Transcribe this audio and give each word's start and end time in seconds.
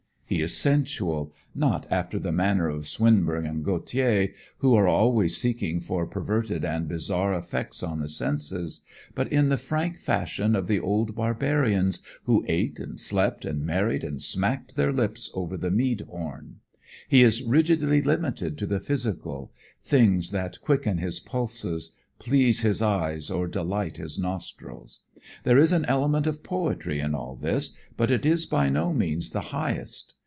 He 0.33 0.41
is 0.41 0.55
sensual, 0.55 1.33
not 1.53 1.85
after 1.91 2.17
the 2.17 2.31
manner 2.31 2.69
of 2.69 2.87
Swinbourne 2.87 3.45
and 3.45 3.65
Gautier, 3.65 4.29
who 4.59 4.73
are 4.75 4.87
always 4.87 5.35
seeking 5.35 5.81
for 5.81 6.07
perverted 6.07 6.63
and 6.63 6.87
bizarre 6.87 7.33
effects 7.33 7.83
on 7.83 7.99
the 7.99 8.07
senses, 8.07 8.79
but 9.13 9.29
in 9.29 9.49
the 9.49 9.57
frank 9.57 9.97
fashion 9.97 10.55
of 10.55 10.67
the 10.67 10.79
old 10.79 11.15
barbarians 11.15 12.01
who 12.23 12.45
ate 12.47 12.79
and 12.79 12.97
slept 12.97 13.43
and 13.43 13.65
married 13.65 14.05
and 14.05 14.21
smacked 14.21 14.77
their 14.77 14.93
lips 14.93 15.29
over 15.33 15.57
the 15.57 15.69
mead 15.69 16.05
horn. 16.09 16.61
He 17.09 17.23
is 17.23 17.43
rigidly 17.43 18.01
limited 18.01 18.57
to 18.59 18.65
the 18.65 18.79
physical, 18.79 19.51
things 19.83 20.29
that 20.31 20.61
quicken 20.61 20.99
his 20.99 21.19
pulses, 21.19 21.91
please 22.19 22.61
his 22.61 22.81
eyes 22.81 23.29
or 23.29 23.47
delight 23.47 23.97
his 23.97 24.17
nostrils. 24.17 25.01
There 25.43 25.57
is 25.57 25.73
an 25.73 25.83
element 25.85 26.25
of 26.25 26.41
poetry 26.41 27.01
in 27.01 27.13
all 27.13 27.35
this, 27.35 27.75
but 27.97 28.09
it 28.09 28.25
is 28.25 28.45
by 28.45 28.69
no 28.69 28.93
means 28.93 29.31
the 29.31 29.41
highest. 29.51 30.13